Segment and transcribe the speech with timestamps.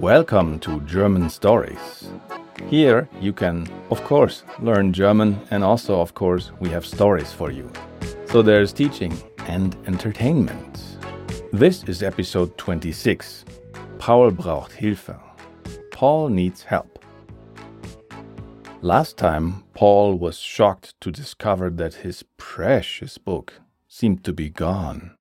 [0.00, 2.08] Welcome to German Stories.
[2.68, 7.50] Here you can, of course, learn German and also, of course, we have stories for
[7.50, 7.68] you.
[8.26, 9.18] So there's teaching
[9.48, 10.98] and entertainment.
[11.52, 13.44] This is episode 26.
[13.98, 15.18] Paul braucht Hilfe.
[15.90, 17.00] Paul needs help.
[18.80, 23.54] Last time, Paul was shocked to discover that his precious book
[23.88, 25.15] seemed to be gone.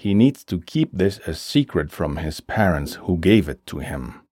[0.00, 4.22] He needs to keep this a secret from his parents who gave it to him.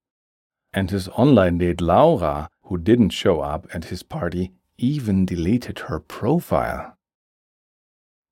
[0.73, 6.01] And his online date Laura, who didn't show up at his party, even deleted her
[6.01, 6.97] profile.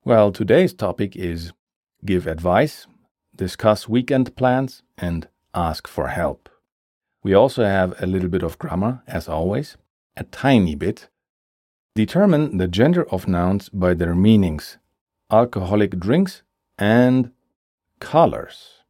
[0.03, 1.53] Well, today's topic is
[2.07, 2.87] give advice,
[3.35, 6.49] discuss weekend plans, and ask for help.
[7.23, 9.77] We also have a little bit of grammar, as always,
[10.17, 11.11] a tiny bit.
[11.95, 14.79] Determine the gender of nouns by their meanings,
[15.31, 16.43] alcoholic drinks,
[16.79, 17.31] and
[18.01, 18.85] colors.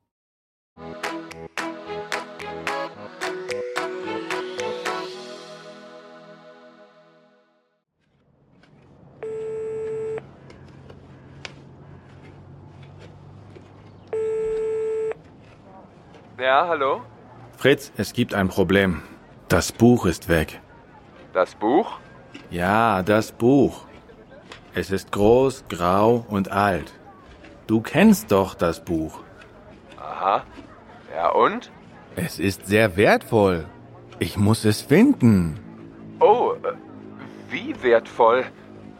[16.38, 17.02] Ja, hallo?
[17.56, 19.02] Fritz, es gibt ein Problem.
[19.48, 20.60] Das Buch ist weg.
[21.32, 21.98] Das Buch?
[22.50, 23.86] Ja, das Buch.
[24.74, 26.92] Es ist groß, grau und alt.
[27.66, 29.20] Du kennst doch das Buch.
[29.98, 30.44] Aha.
[31.14, 31.70] Ja, und?
[32.14, 33.66] Es ist sehr wertvoll.
[34.18, 35.58] Ich muss es finden.
[36.20, 36.72] Oh, äh,
[37.50, 38.44] wie wertvoll?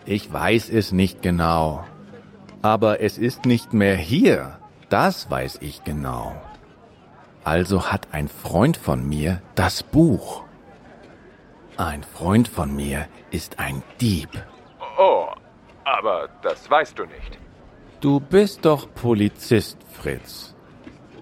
[0.05, 1.85] Ich weiß es nicht genau.
[2.63, 4.59] Aber es ist nicht mehr hier.
[4.89, 6.35] Das weiß ich genau.
[7.45, 10.45] Also hat ein Freund von mir das Buch.
[11.77, 14.31] Ein Freund von mir ist ein Dieb.
[14.99, 15.29] Oh,
[15.85, 17.39] aber das weißt du nicht.
[18.01, 20.55] Du bist doch Polizist, Fritz.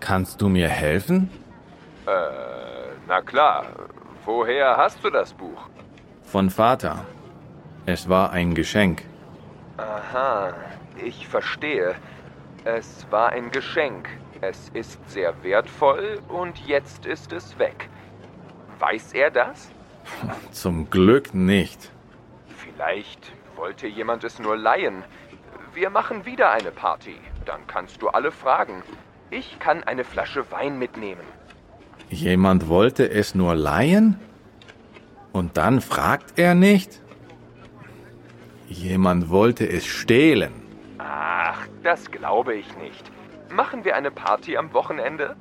[0.00, 1.30] Kannst du mir helfen?
[2.06, 2.10] Äh,
[3.06, 3.66] na klar.
[4.24, 5.68] Woher hast du das Buch?
[6.22, 7.04] Von Vater.
[7.86, 9.02] Es war ein Geschenk.
[9.76, 10.52] Aha,
[11.02, 11.94] ich verstehe.
[12.64, 14.08] Es war ein Geschenk.
[14.40, 17.88] Es ist sehr wertvoll und jetzt ist es weg.
[18.80, 19.70] Weiß er das?
[20.50, 21.90] Zum Glück nicht.
[22.48, 25.04] Vielleicht wollte jemand es nur leihen.
[25.74, 27.16] Wir machen wieder eine Party.
[27.44, 28.84] Dann kannst du alle fragen.
[29.30, 31.26] Ich kann eine Flasche Wein mitnehmen.
[32.10, 34.20] Jemand wollte es nur leihen?
[35.32, 37.00] Und dann fragt er nicht?
[38.68, 40.52] Jemand wollte es stehlen.
[40.98, 43.10] Ach, das glaube ich nicht.
[43.50, 45.34] Machen wir eine Party am Wochenende?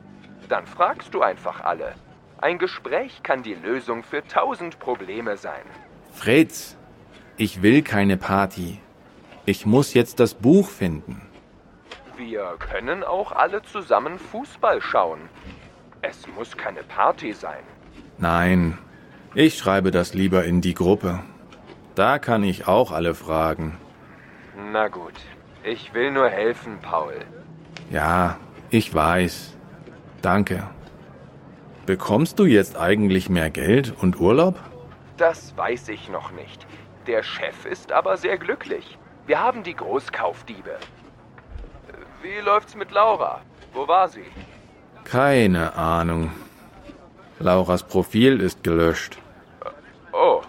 [0.50, 1.94] Dann fragst du einfach alle.
[2.42, 5.64] Ein Gespräch kann die Lösung für tausend Probleme sein.
[6.12, 6.76] Fritz,
[7.38, 8.80] ich will keine Party.
[9.46, 11.22] Ich muss jetzt das Buch finden.
[12.16, 15.20] Wir können auch alle zusammen Fußball schauen.
[16.02, 17.64] Es muss keine Party sein.
[18.18, 18.78] Nein,
[19.36, 21.20] ich schreibe das lieber in die Gruppe.
[21.96, 23.78] Da kann ich auch alle fragen.
[24.72, 25.14] Na gut,
[25.64, 27.16] ich will nur helfen, Paul.
[27.92, 28.38] Ja,
[28.70, 29.58] ich weiß.
[30.22, 30.70] Danke.
[31.86, 34.56] Bekommst du jetzt eigentlich mehr Geld und Urlaub?
[35.18, 36.66] Das weiß ich noch nicht.
[37.08, 38.98] Der Chef ist aber sehr glücklich.
[39.26, 40.78] Wir haben die Großkaufdiebe.
[42.22, 43.42] Wie läuft's mit Laura?
[43.74, 44.26] Wo war sie?
[45.06, 46.32] Keine Ahnung.
[47.40, 49.18] Lauras Profil ist gelöscht.
[50.12, 50.42] Oh,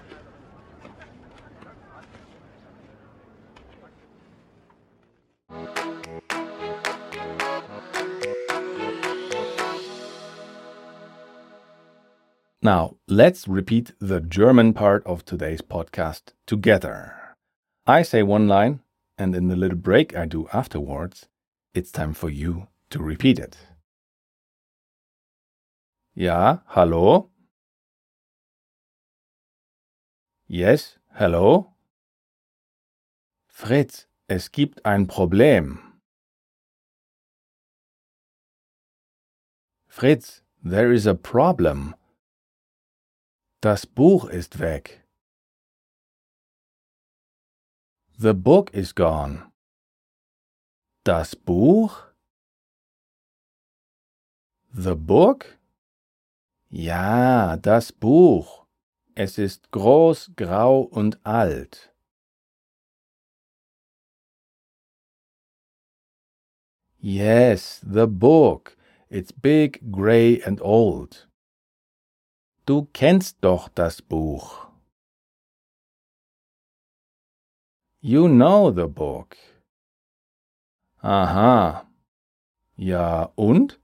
[12.62, 17.23] Now, let's repeat the German part of today's podcast together.
[17.86, 18.80] I say one line,
[19.18, 21.26] and in the little break I do afterwards,
[21.74, 23.58] it's time for you to repeat it.
[26.14, 27.28] Ja, hallo?
[30.46, 31.74] Yes, hello?
[33.48, 36.00] Fritz, es gibt ein Problem.
[39.86, 41.94] Fritz, there is a problem.
[43.60, 45.03] Das Buch ist weg.
[48.16, 49.50] The book is gone.
[51.04, 52.14] Das Buch?
[54.72, 55.58] The book?
[56.70, 58.66] Ja, das Buch.
[59.16, 61.92] Es ist groß, grau und alt.
[66.98, 68.76] Yes, the book.
[69.10, 71.28] It's big, gray and old.
[72.64, 74.68] Du kennst doch das Buch.
[78.06, 79.34] You know the book.
[81.02, 81.86] Aha.
[82.76, 83.78] Ja, und?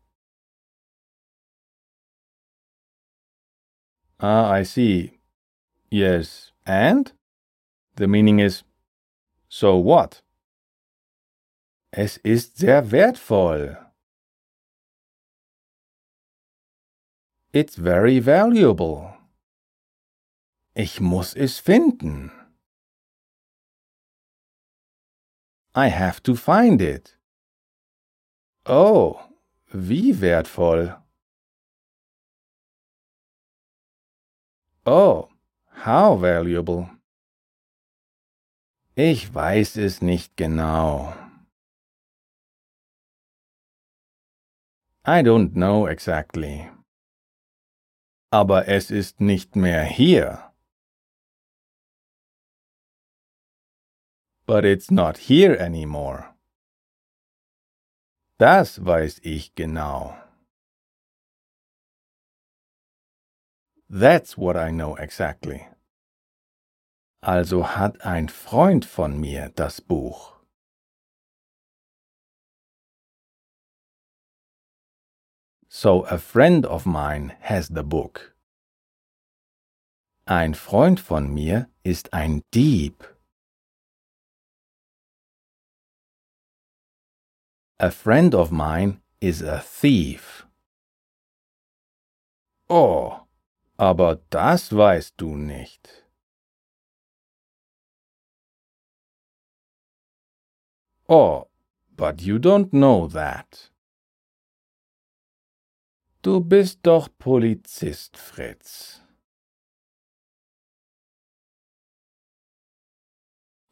[4.19, 5.21] Ah, I see.
[5.91, 7.13] Yes, and?
[7.97, 8.63] The meaning is,
[9.49, 10.21] so what?
[11.91, 13.79] Es ist sehr wertvoll.
[17.55, 19.15] It's very valuable.
[20.75, 22.33] Ich muss es finden.
[25.75, 27.17] I have to find it.
[28.67, 29.21] Oh,
[29.73, 30.97] wie wertvoll.
[34.85, 35.29] Oh,
[35.85, 36.91] how valuable.
[38.97, 41.15] Ich weiß es nicht genau.
[45.07, 46.69] I don't know exactly.
[48.33, 50.50] Aber es ist nicht mehr hier.
[54.51, 56.35] But it's not here anymore.
[58.37, 60.17] Das weiß ich genau.
[63.89, 65.69] That's what I know exactly.
[67.23, 70.33] Also hat ein Freund von mir das Buch.
[75.69, 78.35] So a friend of mine has the book.
[80.27, 83.20] Ein Freund von mir ist ein Dieb.
[87.83, 90.45] A friend of mine is a thief.
[92.69, 93.23] Oh,
[93.79, 96.05] aber das weißt du nicht.
[101.09, 101.49] Oh,
[101.97, 103.71] but you don't know that.
[106.21, 109.01] Du bist doch Polizist, Fritz.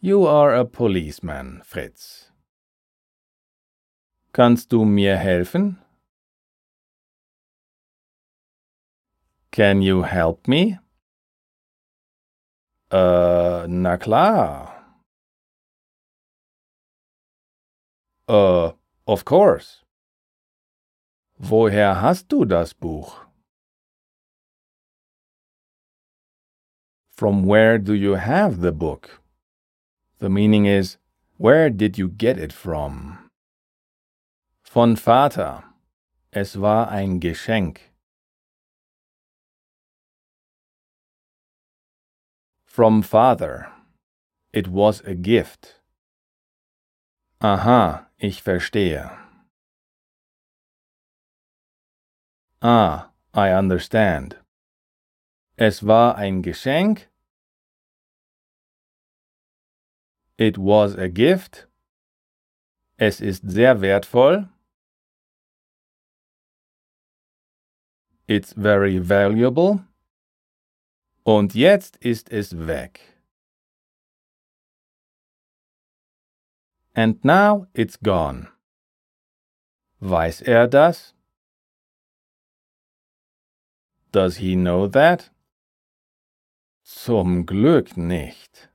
[0.01, 2.28] You are a policeman, Fritz.
[4.39, 5.79] Kannst du mir helfen?
[9.51, 10.79] Can you help me?
[12.93, 14.95] Äh, na klar.
[18.29, 18.73] Äh,
[19.07, 19.85] of course.
[21.37, 23.27] Woher hast du das Buch?
[27.11, 29.21] From where do you have the book?
[30.21, 30.97] The meaning is,
[31.39, 33.28] where did you get it from?
[34.79, 35.65] Von Vater.
[36.31, 37.81] Es war ein Geschenk.
[42.65, 43.73] From father.
[44.53, 45.83] It was a gift.
[47.41, 49.11] Aha, ich verstehe.
[52.63, 54.37] Ah, I understand.
[55.57, 57.09] Es war ein Geschenk?
[60.37, 61.67] It was a gift?
[62.97, 64.49] Es ist sehr wertvoll?
[68.29, 69.87] It's very valuable?
[71.25, 73.01] Und jetzt ist es weg.
[76.95, 78.49] And now it's gone.
[80.01, 81.15] Weiß er das?
[84.13, 85.31] Does he know that?
[86.85, 88.69] Zum Glück nicht.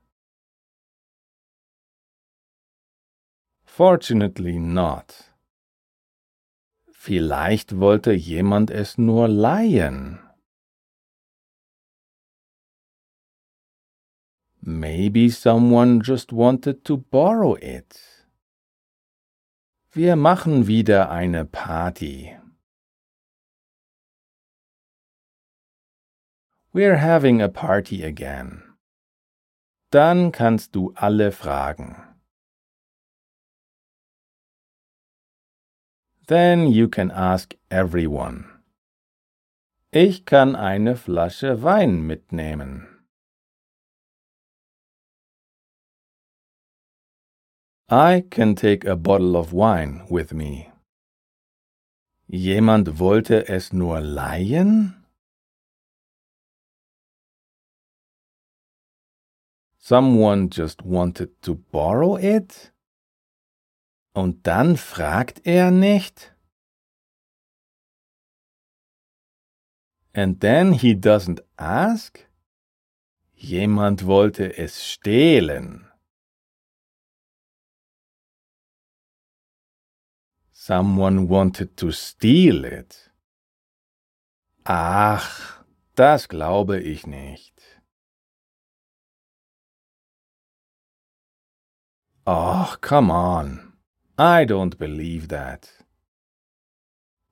[3.64, 5.33] Fortunately not.
[7.06, 10.20] Vielleicht wollte jemand es nur leihen.
[14.62, 18.26] Maybe someone just wanted to borrow it.
[19.92, 22.38] Wir machen wieder eine Party.
[26.72, 28.62] We're having a party again.
[29.90, 32.13] Dann kannst du alle fragen.
[36.26, 38.46] Then you can ask everyone.
[39.92, 42.88] Ich kann eine Flasche Wein mitnehmen.
[47.90, 50.72] I can take a bottle of wine with me.
[52.26, 55.04] Jemand wollte es nur leihen?
[59.78, 62.72] Someone just wanted to borrow it?
[64.14, 66.36] Und dann fragt er nicht?
[70.12, 72.24] And then he doesn't ask?
[73.32, 75.90] Jemand wollte es stehlen.
[80.52, 83.12] Someone wanted to steal it.
[84.62, 85.64] Ach,
[85.96, 87.60] das glaube ich nicht.
[92.24, 93.73] Oh, come on.
[94.16, 95.68] I don't believe that.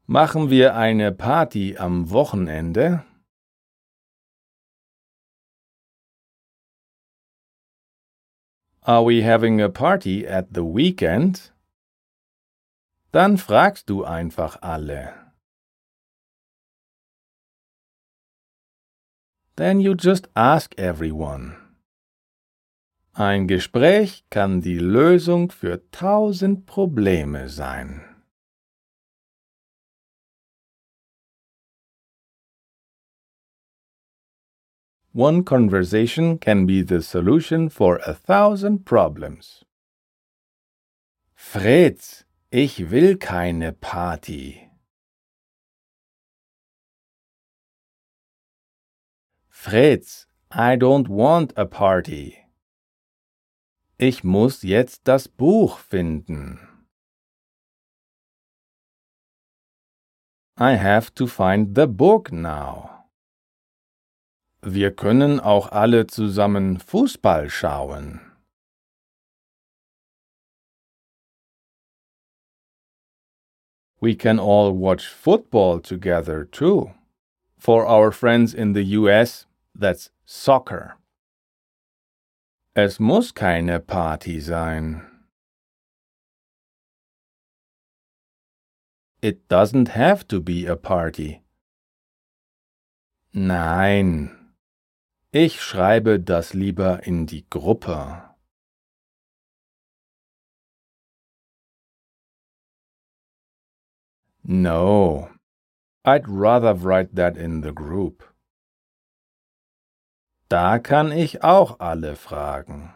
[0.08, 3.04] Machen wir eine Party am Wochenende?
[8.84, 11.52] Are we having a party at the weekend?
[13.12, 15.14] Dann fragst du einfach alle.
[19.54, 21.61] Then you just ask everyone.
[23.14, 28.00] Ein Gespräch kann die Lösung für tausend Probleme sein.
[35.12, 39.62] One conversation can be the solution for a thousand problems.
[41.34, 44.70] Fritz, ich will keine Party.
[49.50, 52.41] Fritz, I don't want a party.
[54.04, 56.58] Ich muss jetzt das Buch finden.
[60.58, 63.06] I have to find the book now.
[64.60, 68.20] Wir können auch alle zusammen Fußball schauen.
[74.00, 76.92] We can all watch football together too.
[77.56, 79.46] For our friends in the US,
[79.78, 80.96] that's soccer.
[82.74, 85.06] Es muss keine Party sein.
[89.20, 91.42] It doesn't have to be a party.
[93.32, 94.54] Nein.
[95.32, 98.34] Ich schreibe das lieber in die Gruppe.
[104.42, 105.30] No.
[106.04, 108.31] I'd rather write that in the group.
[110.52, 112.92] Da kann ich auch alle fragen.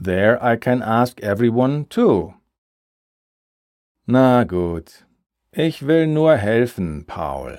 [0.00, 2.34] There I can ask everyone too.
[4.06, 5.04] Na gut,
[5.50, 7.58] ich will nur helfen, Paul.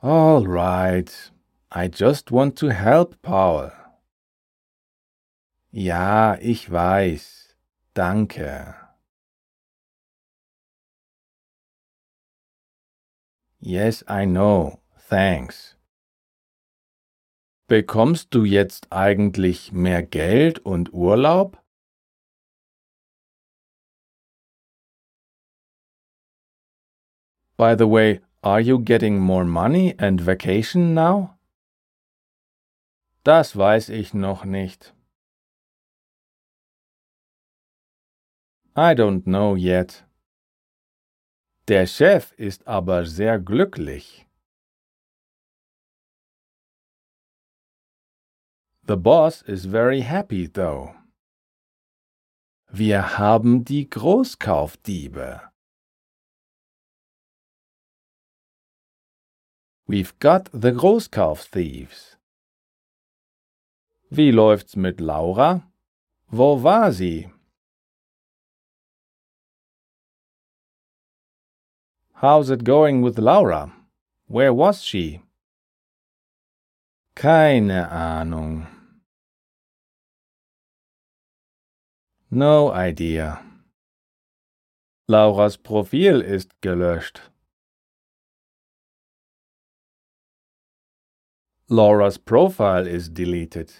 [0.00, 1.30] All right,
[1.70, 3.70] I just want to help Paul.
[5.72, 7.54] Ja, ich weiß.
[7.92, 8.89] Danke.
[13.62, 14.80] Yes, I know.
[15.08, 15.76] Thanks.
[17.68, 21.62] Bekommst du jetzt eigentlich mehr Geld und Urlaub?
[27.58, 31.36] By the way, are you getting more money and vacation now?
[33.24, 34.94] Das weiß ich noch nicht.
[38.74, 40.06] I don't know yet.
[41.68, 44.26] Der Chef ist aber sehr glücklich.
[48.86, 50.94] The boss is very happy though.
[52.72, 55.50] Wir haben die Großkaufdiebe.
[59.86, 62.16] We've got the Großkaufthieves.
[64.08, 65.68] Wie läuft's mit Laura?
[66.26, 67.28] Wo war sie?
[72.20, 73.72] How's it going with Laura?
[74.26, 75.22] Where was she?
[77.16, 78.66] Keine Ahnung.
[82.30, 83.40] No idea.
[85.08, 87.20] Lauras Profil ist gelöscht.
[91.70, 93.72] Laura's profile is deleted.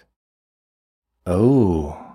[1.27, 2.10] Oh.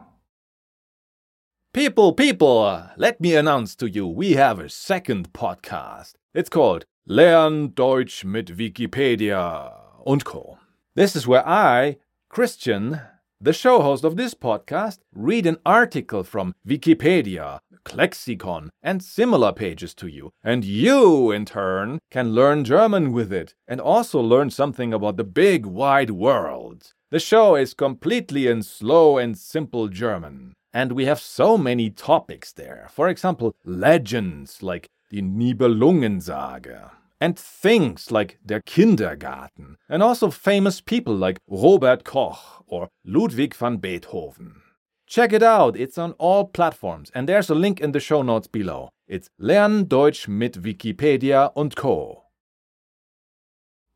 [1.76, 6.14] People, people, let me announce to you we have a second podcast.
[6.34, 9.74] It's called Lern Deutsch mit Wikipedia
[10.06, 10.58] und Co.
[10.96, 11.98] This is where I,
[12.30, 13.02] Christian,
[13.42, 17.60] the show host of this podcast, read an article from Wikipedia,
[17.94, 20.32] Lexicon, and similar pages to you.
[20.42, 25.26] And you, in turn, can learn German with it and also learn something about the
[25.26, 26.94] big wide world.
[27.12, 30.54] The show is completely in slow and simple German.
[30.76, 32.90] And we have so many topics there.
[32.92, 36.92] For example, legends like the Nibelungensage,
[37.22, 43.78] and things like der Kindergarten, and also famous people like Robert Koch or Ludwig van
[43.78, 44.62] Beethoven.
[45.08, 48.48] Check it out, it's on all platforms, and there's a link in the show notes
[48.48, 48.90] below.
[49.08, 52.24] It's Lern Deutsch mit Wikipedia und Co.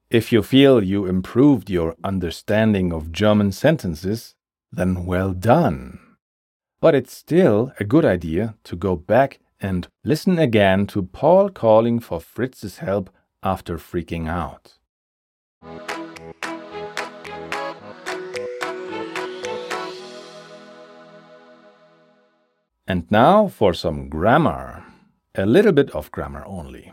[0.09, 4.35] If you feel you improved your understanding of German sentences,
[4.71, 5.99] then well done.
[6.81, 11.99] But it's still a good idea to go back and listen again to Paul calling
[11.99, 13.09] for Fritz's help
[13.43, 14.79] after freaking out.
[22.87, 24.83] And now for some grammar.
[25.35, 26.91] A little bit of grammar only.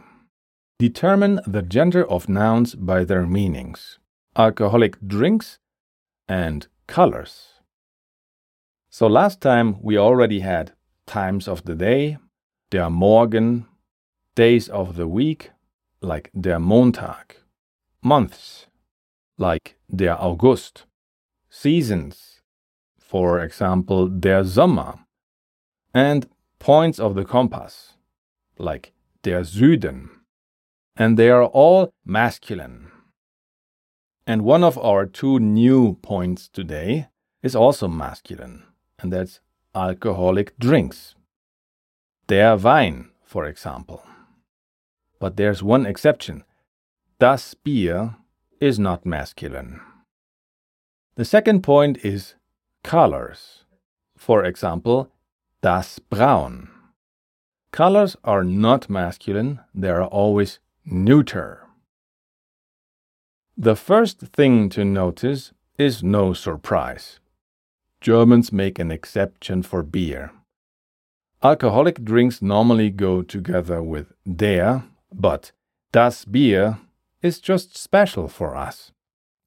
[0.78, 3.98] determine the gender of nouns by their meanings
[4.36, 5.58] alcoholic drinks
[6.28, 7.55] and colors.
[8.98, 10.72] So last time we already had
[11.06, 12.16] times of the day,
[12.70, 13.66] der Morgen,
[14.34, 15.50] days of the week,
[16.00, 17.36] like der Montag,
[18.02, 18.68] months,
[19.36, 20.86] like der August,
[21.50, 22.40] seasons,
[22.98, 25.00] for example, der Sommer,
[25.92, 26.26] and
[26.58, 27.98] points of the compass,
[28.56, 30.08] like der Süden,
[30.96, 32.90] and they are all masculine.
[34.26, 37.08] And one of our two new points today
[37.42, 38.62] is also masculine,
[38.98, 39.40] and that's
[39.74, 41.14] alcoholic drinks.
[42.28, 44.02] Der Wein, for example.
[45.18, 46.44] But there's one exception.
[47.18, 48.16] Das Bier
[48.60, 49.80] is not masculine.
[51.16, 52.34] The second point is
[52.84, 53.64] colors.
[54.16, 55.10] For example,
[55.62, 56.68] das Braun.
[57.72, 61.66] Colors are not masculine, they are always neuter.
[63.56, 67.20] The first thing to notice is no surprise.
[68.00, 70.32] Germans make an exception for beer.
[71.42, 75.52] Alcoholic drinks normally go together with der, but
[75.92, 76.78] das Bier
[77.22, 78.92] is just special for us.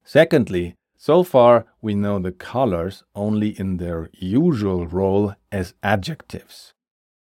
[0.04, 6.74] Secondly, so far we know the colors only in their usual role as adjectives.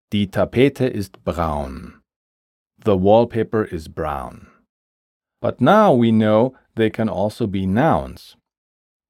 [0.10, 2.02] Die Tapete ist braun.
[2.80, 4.48] The wallpaper is brown.
[5.42, 8.37] But now we know they can also be nouns.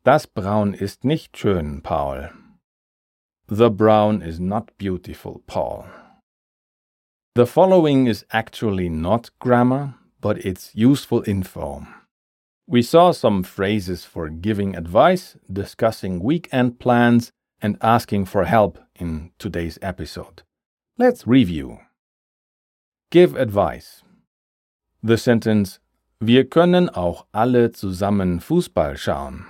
[0.08, 2.32] Das Braun ist nicht schön, Paul.
[3.50, 5.84] The brown is not beautiful, Paul.
[7.36, 11.86] The following is actually not grammar, but it's useful info.
[12.66, 19.32] We saw some phrases for giving advice, discussing weekend plans, and asking for help in
[19.38, 20.44] today's episode.
[20.98, 21.80] Let's review.
[23.12, 24.04] Give advice.
[25.04, 25.82] The sentence
[26.22, 29.46] Wir können auch alle zusammen Fußball schauen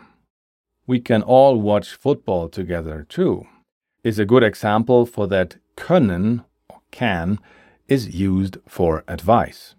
[0.87, 3.45] we can all watch football together too,
[4.03, 7.39] is a good example for that können or can
[7.87, 9.75] is used for advice.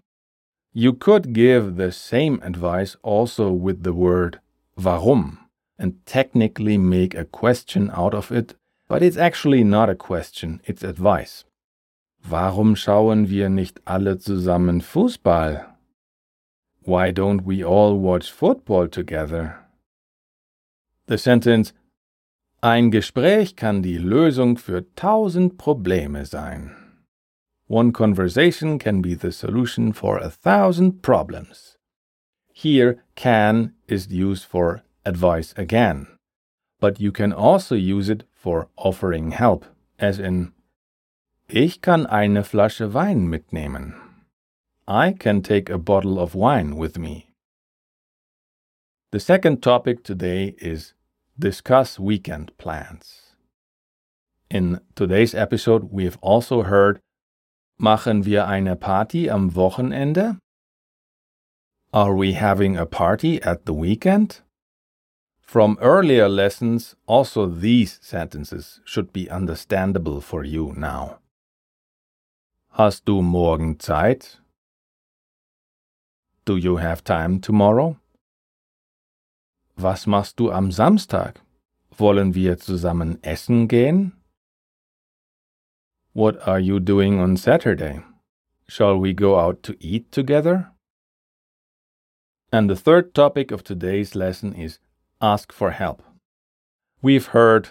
[0.71, 4.39] You could give the same advice also with the word
[4.77, 5.39] warum
[5.79, 8.55] and technically make a question out of it,
[8.87, 11.43] but it's actually not a question, it's advice.
[12.29, 15.65] Warum schauen wir nicht alle zusammen Fußball?
[16.83, 19.68] Why don't we all watch football together?
[21.09, 21.73] The sentence
[22.61, 26.75] Ein Gespräch kann die Lösung für tausend Probleme sein.
[27.67, 31.79] One conversation can be the solution for a thousand problems.
[32.53, 36.05] Here, can is used for advice again,
[36.79, 39.65] but you can also use it for offering help,
[39.97, 40.51] as in
[41.47, 43.95] Ich kann eine Flasche Wein mitnehmen.
[44.87, 47.31] I can take a bottle of wine with me.
[49.11, 50.93] The second topic today is
[51.39, 53.35] discuss weekend plans.
[54.51, 56.99] In today's episode, we've also heard
[57.81, 60.37] Machen wir eine Party am Wochenende?
[61.93, 64.41] Are we having a party at the weekend?
[65.41, 71.19] From earlier lessons, also these sentences should be understandable for you now.
[72.73, 74.39] Hast du morgen Zeit?
[76.43, 77.97] Do you have time tomorrow?
[79.81, 81.39] Was machst du am Samstag?
[81.97, 84.11] Wollen wir zusammen essen gehen?
[86.11, 88.01] What are you doing on Saturday?
[88.67, 90.71] Shall we go out to eat together?
[92.51, 94.79] And the third topic of today's lesson is
[95.21, 96.03] ask for help.
[97.01, 97.69] We've heard,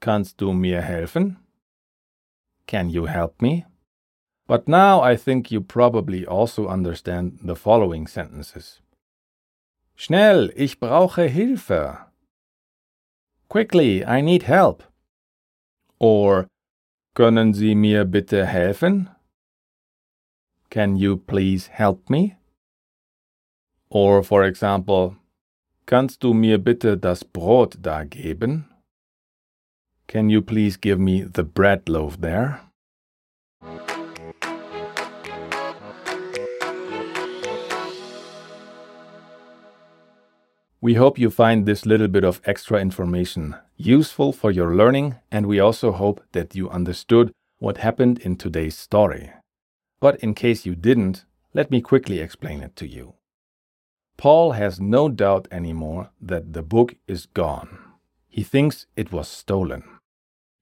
[0.00, 1.36] Kannst du mir helfen?
[2.66, 3.66] Can you help me?
[4.46, 8.80] But now I think you probably also understand the following sentences.
[9.96, 11.98] Schnell, ich brauche Hilfe.
[13.48, 14.84] Quickly, I need help.
[15.98, 16.46] Or,
[17.14, 19.08] können Sie mir bitte helfen?
[20.68, 22.36] Can you please help me?
[23.88, 25.16] Or, for example,
[25.86, 28.68] kannst du mir bitte das Brot da geben?
[30.08, 32.60] Can you please give me the bread loaf there?
[40.80, 45.46] We hope you find this little bit of extra information useful for your learning, and
[45.46, 49.30] we also hope that you understood what happened in today's story.
[50.00, 53.14] But in case you didn't, let me quickly explain it to you.
[54.18, 57.78] Paul has no doubt anymore that the book is gone.
[58.28, 59.84] He thinks it was stolen.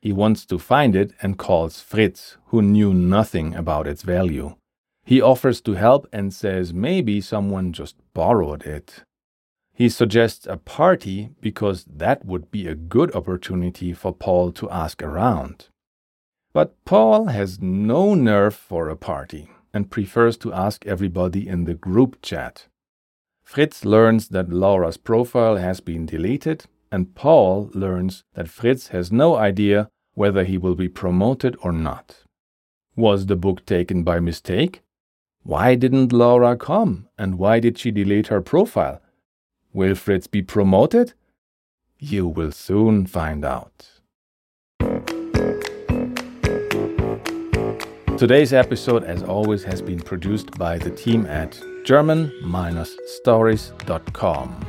[0.00, 4.54] He wants to find it and calls Fritz, who knew nothing about its value.
[5.04, 9.02] He offers to help and says maybe someone just borrowed it.
[9.74, 15.02] He suggests a party because that would be a good opportunity for Paul to ask
[15.02, 15.68] around.
[16.52, 21.74] But Paul has no nerve for a party and prefers to ask everybody in the
[21.74, 22.68] group chat.
[23.42, 29.34] Fritz learns that Laura's profile has been deleted, and Paul learns that Fritz has no
[29.34, 32.22] idea whether he will be promoted or not.
[32.94, 34.82] Was the book taken by mistake?
[35.42, 39.00] Why didn't Laura come, and why did she delete her profile?
[39.74, 41.14] Will Fritz be promoted?
[41.98, 43.88] You will soon find out.
[48.16, 54.66] Today's episode, as always, has been produced by the team at German-stories.com.